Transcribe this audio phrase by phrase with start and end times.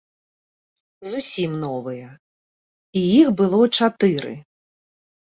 [1.09, 2.07] Зусім новыя,
[3.01, 4.33] і іх было чатыры.